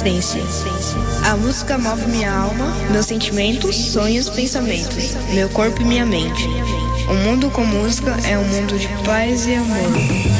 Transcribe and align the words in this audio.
Existência. 0.00 0.40
A 1.30 1.36
música 1.36 1.76
move 1.76 2.06
minha 2.06 2.32
alma, 2.32 2.74
meus 2.90 3.04
sentimentos, 3.04 3.76
sonhos, 3.76 4.30
pensamentos, 4.30 5.14
meu 5.34 5.46
corpo 5.50 5.82
e 5.82 5.84
minha 5.84 6.06
mente. 6.06 6.42
Um 7.06 7.16
mundo 7.16 7.50
com 7.50 7.66
música 7.66 8.16
é 8.26 8.38
um 8.38 8.44
mundo 8.44 8.78
de 8.78 8.88
paz 9.04 9.46
e 9.46 9.54
amor. 9.56 10.39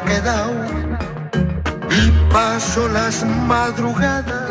Quedado. 0.00 0.54
Y 1.90 2.10
paso 2.32 2.88
las 2.88 3.24
madrugadas 3.46 4.50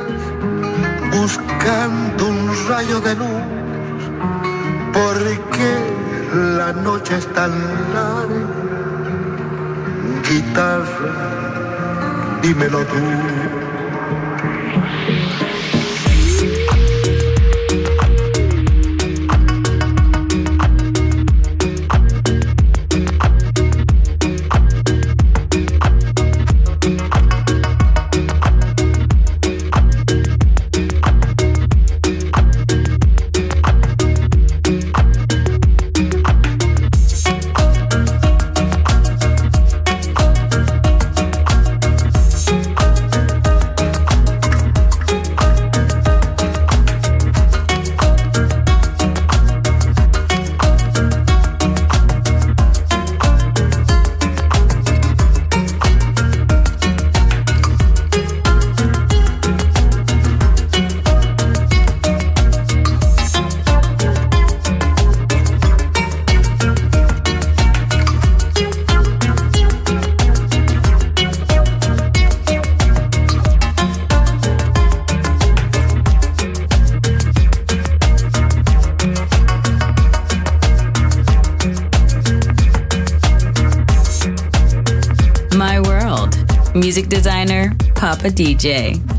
buscando 1.11 2.27
un 2.27 2.49
rayo 2.69 2.99
de 3.01 3.15
luz, 3.15 3.43
porque 4.93 5.71
la 6.57 6.73
noche 6.73 7.17
es 7.17 7.27
tan 7.33 7.51
larga. 7.93 8.47
Guitarra, 10.27 11.13
dímelo 12.41 12.79
tú. 12.85 13.62
a 88.25 88.29
DJ. 88.29 89.12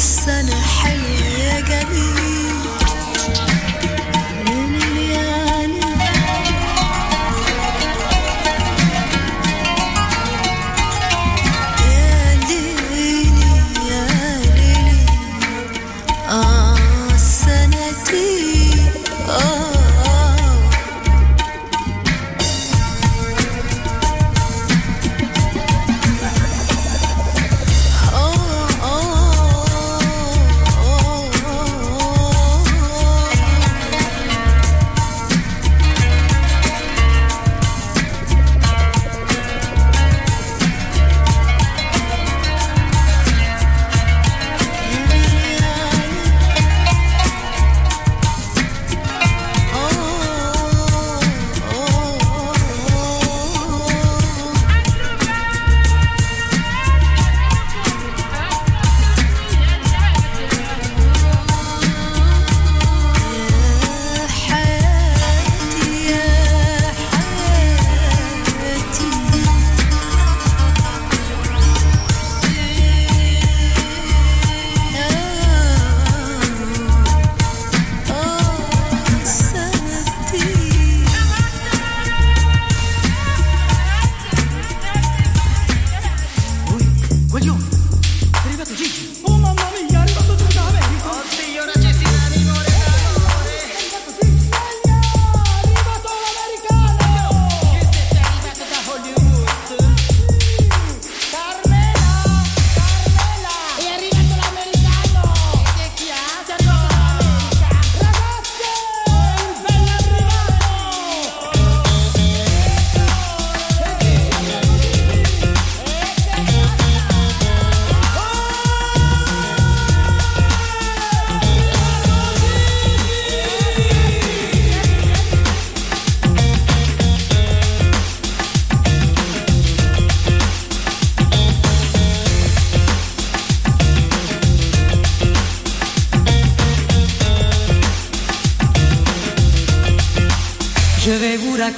السنة 0.00 0.60
حلوة 0.60 0.99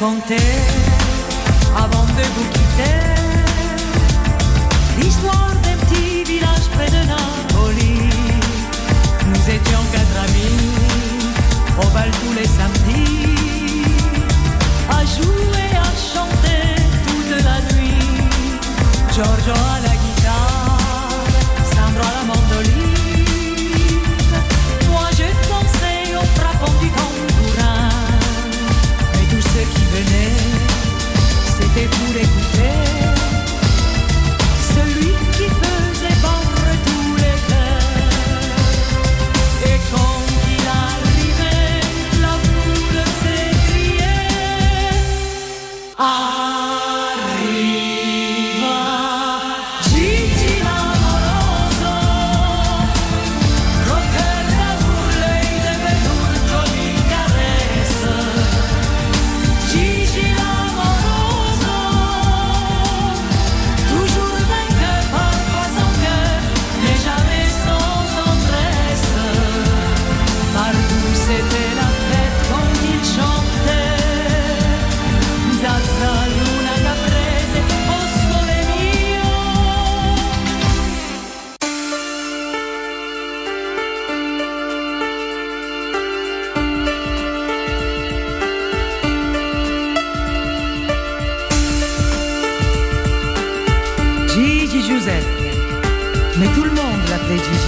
contei. 0.02 0.51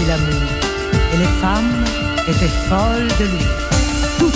L'amour. 0.06 0.42
Et 1.12 1.16
les 1.16 1.32
femmes 1.40 1.84
étaient 2.28 2.52
folles 2.68 3.08
de 3.18 3.24
lui. 3.24 3.46
Toutes. 4.18 4.34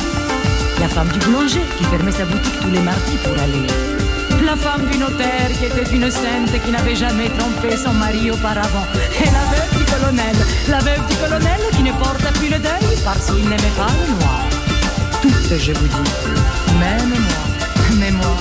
La 0.80 0.88
femme 0.88 1.08
du 1.08 1.18
boulanger 1.18 1.62
qui 1.76 1.84
fermait 1.84 2.12
sa 2.12 2.24
boutique 2.24 2.60
tous 2.60 2.70
les 2.70 2.80
mardis 2.80 3.18
pour 3.24 3.34
aller. 3.34 3.66
La 4.44 4.56
femme 4.56 4.86
du 4.90 4.98
notaire 4.98 5.50
qui 5.58 5.66
était 5.66 5.94
une 5.94 6.10
sainte 6.10 6.52
qui 6.64 6.70
n'avait 6.70 6.96
jamais 6.96 7.28
trompé 7.36 7.76
son 7.76 7.92
mari 7.92 8.30
auparavant. 8.30 8.86
Et 9.20 9.26
la 9.26 9.44
veuve 9.52 9.78
du 9.78 9.84
colonel. 9.84 10.36
La 10.68 10.78
veuve 10.78 11.06
du 11.08 11.16
colonel 11.16 11.60
qui 11.72 11.82
ne 11.82 11.92
porte 11.92 12.32
plus 12.38 12.48
le 12.48 12.58
deuil 12.58 12.96
parce 13.04 13.26
qu'il 13.26 13.44
n'aimait 13.44 13.76
pas 13.76 13.92
le 14.00 14.14
noir. 14.14 14.40
Toutes, 15.20 15.58
je 15.58 15.72
vous 15.72 15.88
dis. 15.88 16.10
Même 16.78 17.08
moi. 17.08 17.58
Mais 17.98 18.10
moi, 18.12 18.36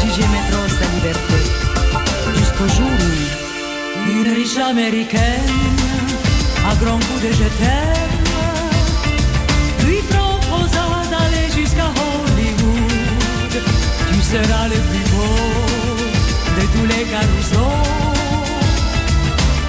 Gigi 0.00 0.22
aimait 0.22 0.50
trop 0.50 0.68
sa 0.68 0.86
liberté. 0.94 1.40
Jusqu'au 2.36 2.68
jour 2.68 2.90
où 2.90 4.10
une 4.10 4.34
riche 4.34 4.58
américaine, 4.58 5.73
à 6.70 6.74
grands 6.76 6.98
coups 7.06 7.22
de 7.22 7.30
je 7.40 7.48
t'aime, 7.58 8.24
lui 9.86 10.00
proposa 10.12 10.84
d'aller 11.10 11.46
jusqu'à 11.54 11.88
Hollywood. 12.02 13.54
Tu 14.10 14.20
seras 14.22 14.66
le 14.68 14.78
plus 14.88 15.06
beau 15.12 15.36
de 16.56 16.64
tous 16.72 16.86
les 16.92 17.04
carousaux. 17.12 17.82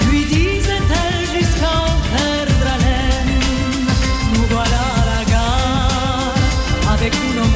Lui 0.08 0.24
disait-elle 0.24 1.22
jusqu'à 1.36 1.76
perdre 2.12 2.66
haleine. 2.74 3.40
Nous 4.32 4.46
voilà 4.50 4.82
à 5.00 5.04
la 5.12 5.22
gare 5.32 6.34
avec 6.94 7.12
tous 7.12 7.34
nos 7.38 7.55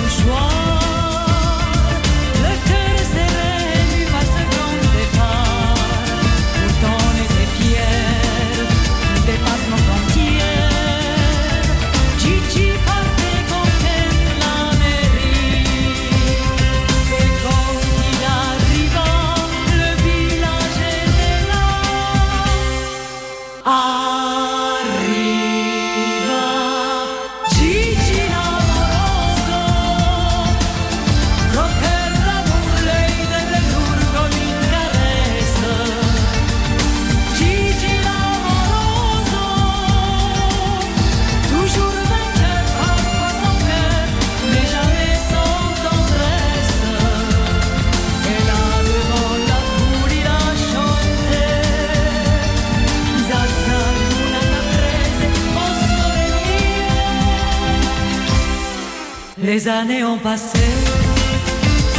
Les 59.53 59.67
années 59.67 60.05
ont 60.05 60.17
passé, 60.17 60.65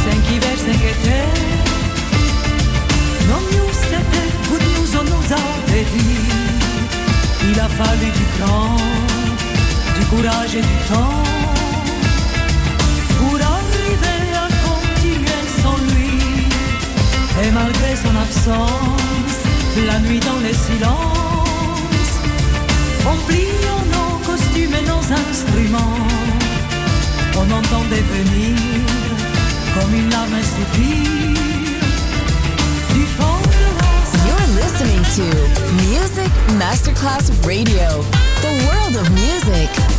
cinq 0.04 0.22
hivers, 0.32 0.56
cinq 0.56 0.82
étés. 0.92 1.28
Non, 3.28 3.42
nous 3.52 3.70
c'était, 3.70 4.30
vous 4.44 4.56
nous 4.56 4.96
on 5.00 5.04
nous 5.04 5.26
avait 5.30 5.86
dit. 5.94 6.20
Il 7.50 7.60
a 7.60 7.68
fallu 7.68 8.08
du 8.20 8.26
cran, 8.38 8.76
du 9.98 10.04
courage 10.06 10.54
et 10.54 10.62
du 10.62 10.78
temps 10.88 11.24
pour 13.18 13.34
arriver 13.34 14.22
à 14.44 14.48
continuer 14.68 15.44
sans 15.62 15.76
lui. 15.92 16.16
Et 17.44 17.50
malgré 17.50 17.96
son 17.96 18.16
absence, 18.16 19.36
la 19.86 19.98
nuit 19.98 20.20
dans 20.20 20.40
les 20.40 20.54
silences, 20.54 22.14
en 23.04 23.16
pliant 23.26 23.84
nos 23.94 24.16
costumes 24.24 24.74
et 24.80 24.86
nos 24.88 25.04
instruments, 25.22 25.98
on 27.36 27.50
entendait 27.50 28.02
venir 28.02 28.56
comme 29.74 29.94
une 29.94 30.10
larme 30.10 30.34
un 30.34 30.42
soupir 30.42 31.34
du 32.94 33.04
fond 33.16 33.40
de 33.44 33.64
la 33.78 33.92
You're 34.26 34.48
listening 34.60 35.02
to 35.16 35.26
Music 35.88 36.32
Masterclass 36.58 37.30
Radio, 37.44 38.02
the 38.40 38.52
world 38.66 38.96
of 38.96 39.10
music. 39.12 39.91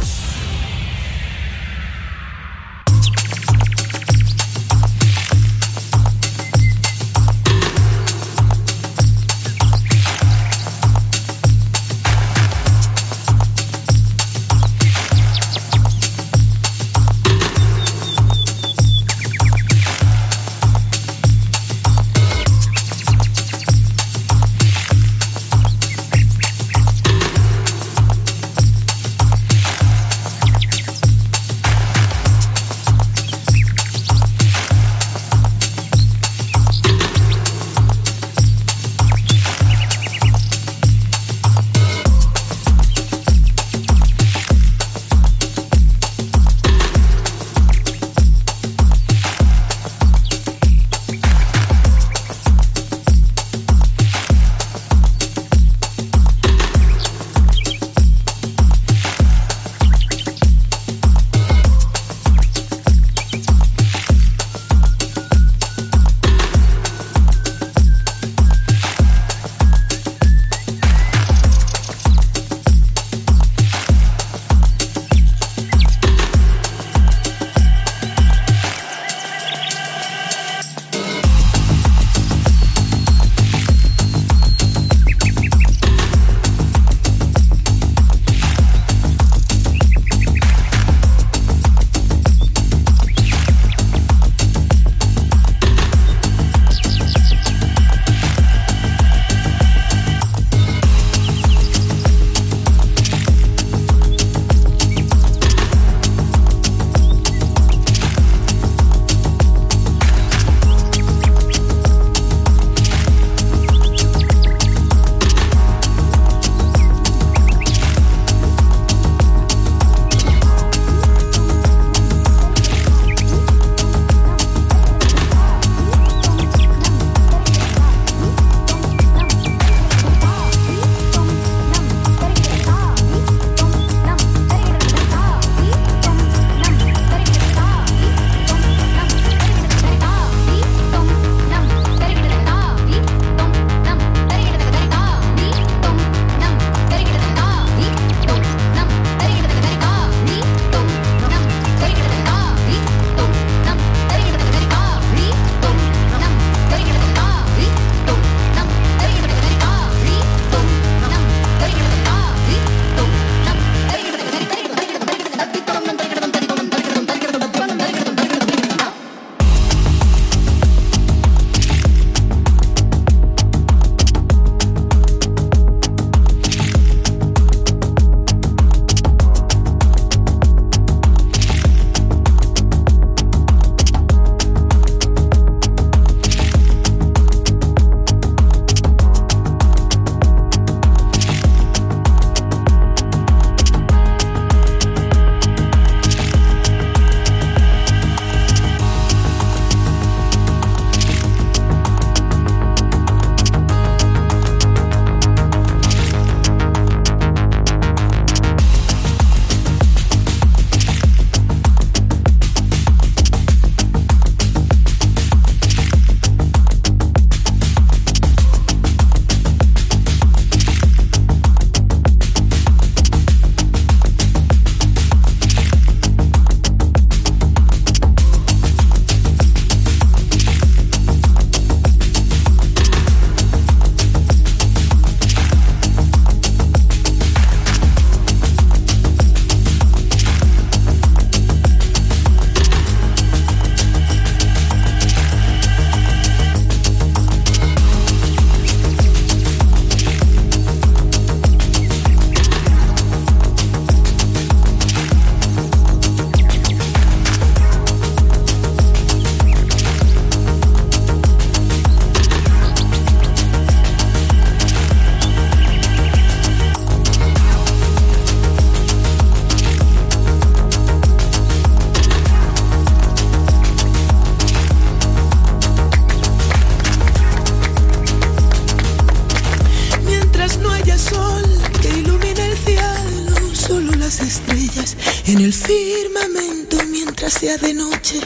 En 285.28 285.40
el 285.40 285.54
firmamento 285.54 286.78
mientras 286.88 287.34
sea 287.34 287.58
de 287.58 287.74
noche. 287.74 288.20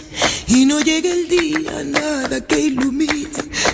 Y 0.48 0.66
no 0.66 0.80
llegue 0.80 1.12
el 1.12 1.28
día, 1.28 1.84
nada 1.84 2.42
que 2.42 2.60
ilumine 2.60 3.28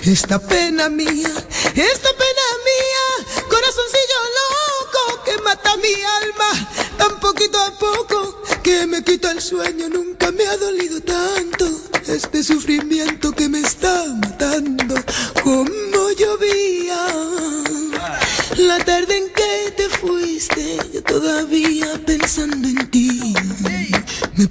esta 0.04 0.38
pena 0.38 0.88
mía, 0.88 1.30
esta 1.74 2.10
pena 2.22 2.46
mía, 2.68 3.26
corazoncillo 3.48 4.20
loco 4.38 5.24
que 5.24 5.42
mata 5.42 5.76
mi 5.78 5.94
alma 6.22 6.70
tan 6.98 7.20
poquito 7.20 7.58
a 7.58 7.78
poco 7.78 8.42
que 8.62 8.86
me 8.86 9.02
quita 9.02 9.30
el 9.30 9.40
sueño, 9.40 9.88
nunca 9.88 10.30
me 10.30 10.46
ha 10.46 10.56
dolido 10.56 11.00
tanto 11.00 11.66
este 12.06 12.42
sufrimiento 12.42 13.32
que 13.32 13.48
me 13.48 13.60
está 13.60 14.04
matando 14.20 14.83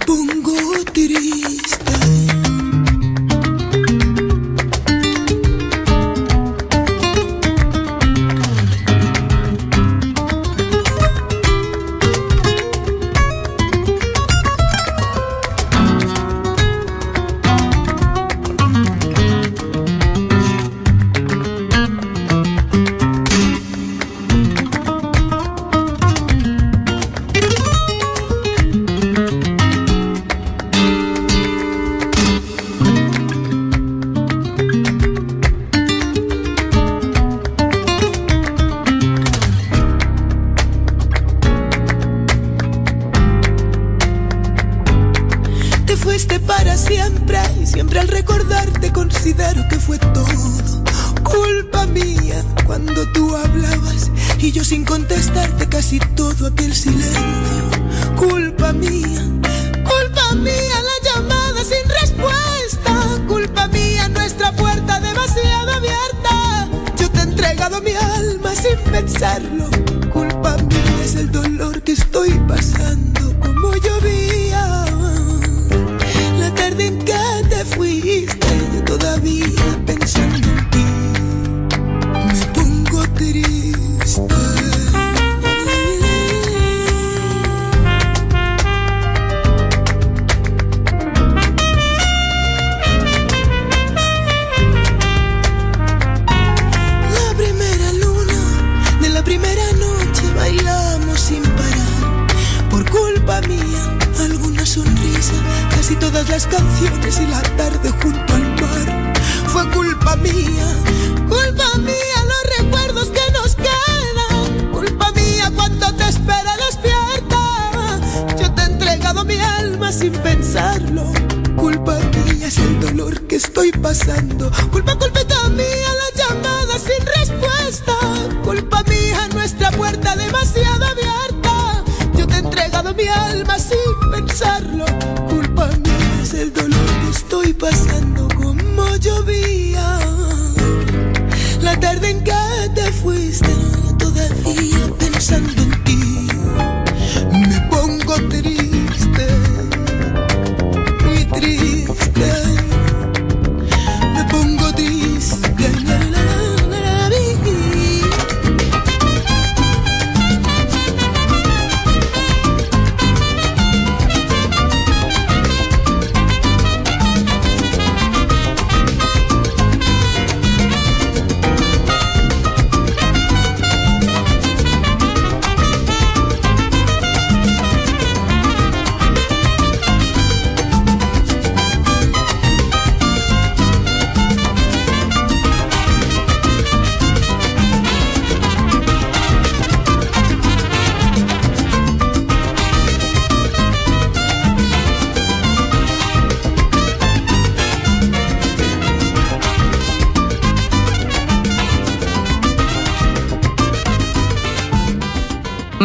boom. 0.06 0.33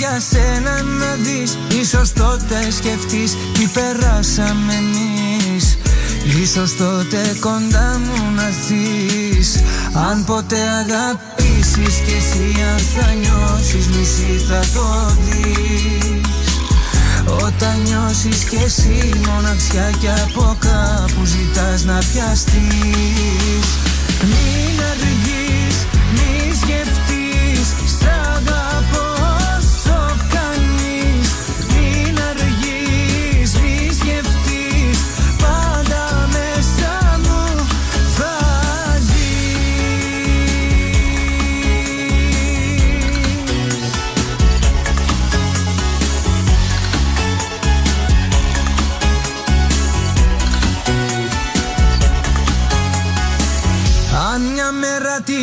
Για 0.00 0.20
σένα 0.30 0.82
να 0.82 1.14
δεις. 1.14 1.58
Ίσως 1.80 2.12
τότε 2.12 2.70
σκεφτείς 2.70 3.36
τι 3.54 3.64
περάσαμε 3.76 4.74
εμείς. 4.82 5.78
Ίσως 6.42 6.76
τότε 6.76 7.36
κοντά 7.40 8.00
μου 8.04 8.20
να 8.36 8.48
ζεις. 8.64 9.62
Αν 10.10 10.24
ποτέ 10.24 10.60
αγαπήσεις 10.82 11.94
και 12.06 12.16
εσύ 12.22 12.48
αν 12.70 12.80
θα 12.94 13.12
νιώσεις 13.20 13.86
μισή 13.88 14.44
θα 14.48 14.60
το 14.74 14.86
δεις. 15.24 16.54
Όταν 17.46 17.74
νιώσεις 17.84 18.44
κι 18.44 18.58
εσύ 18.64 19.10
μοναξιά 19.26 19.90
και 20.00 20.08
από 20.08 20.56
κάπου 20.58 21.24
ζητάς 21.24 21.84
να 21.84 21.98
πιαστείς. 22.12 23.66
Μην 24.22 24.69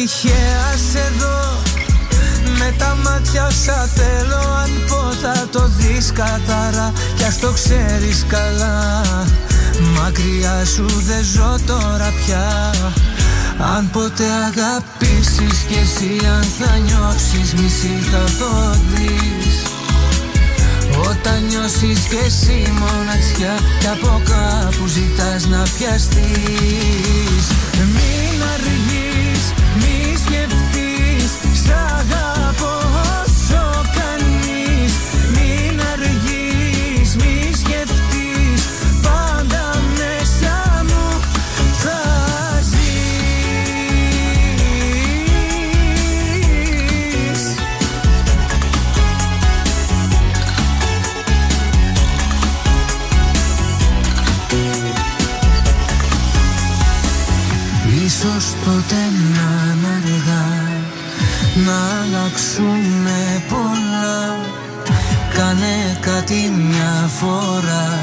τυχαία 0.07 0.77
σε 0.91 1.11
δω 1.19 1.61
Με 2.57 2.73
τα 2.77 2.97
μάτια 3.03 3.47
όσα 3.47 3.89
θέλω 3.95 4.53
Αν 4.63 4.71
πω 4.87 5.11
θα 5.21 5.47
το 5.51 5.71
δεις 5.77 6.11
καθαρά. 6.11 6.91
Κι 7.15 7.23
ας 7.23 7.39
το 7.39 7.51
ξέρεις 7.51 8.25
καλά 8.27 9.01
Μακριά 9.95 10.65
σου 10.65 10.85
δεν 11.07 11.23
ζω 11.23 11.55
τώρα 11.65 12.13
πια. 12.25 12.73
Αν 13.75 13.89
ποτέ 13.89 14.23
αγαπήσεις 14.47 15.57
κι 15.67 15.79
εσύ 15.83 16.25
αν 16.25 16.43
θα 16.59 16.77
νιώσεις 16.77 17.53
μισή 17.53 17.95
θα 18.11 18.23
το 18.39 18.79
δεις 18.93 19.55
Όταν 21.09 21.43
νιώσεις 21.49 21.99
κι 21.99 22.19
εσύ 22.25 22.73
μοναξιά 22.79 23.55
κι 23.79 23.87
από 23.87 24.21
κάπου 24.25 24.87
ζητάς 24.87 25.45
να 25.45 25.63
πιαστείς. 25.77 27.45
Μην 27.93 28.43
αργείς 28.53 28.86
Ίσως 58.07 58.45
τότε 58.65 58.95
να 61.65 61.77
αλλάξουμε 62.01 63.43
πολλά. 63.49 64.37
Κάνε 65.33 65.97
κάτι 65.99 66.51
μια 66.57 67.09
φορά. 67.19 67.99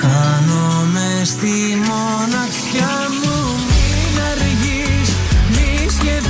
Χάνομαι 0.00 1.22
στη 1.24 1.54
μοναξιά 1.88 2.96
μου. 3.22 3.36
Μην 3.68 4.22
αργείς, 4.30 5.10
μη 5.50 5.88
σκεφτείς 5.90 6.29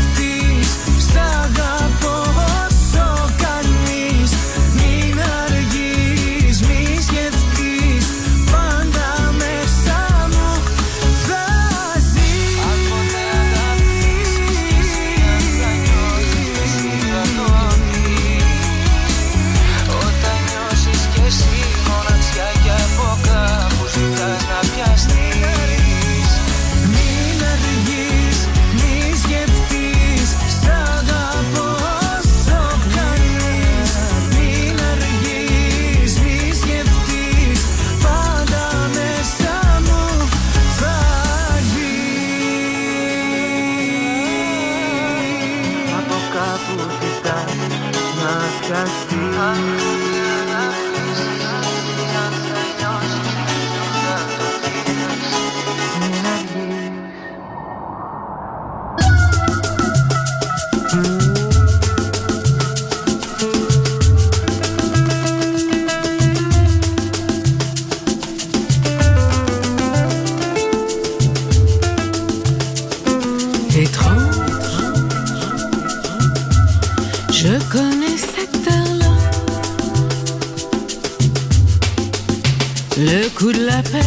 coup 83.41 83.53
de 83.53 83.65
la 83.65 83.83
paix. 83.83 84.05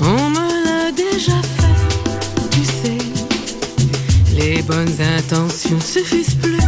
On 0.00 0.30
me 0.30 0.64
l'a 0.64 0.92
déjà 0.92 1.32
fait, 1.56 2.48
tu 2.50 2.64
sais. 2.64 2.98
Les 4.36 4.62
bonnes 4.62 4.96
intentions 5.16 5.80
suffisent 5.80 6.36
plus. 6.36 6.67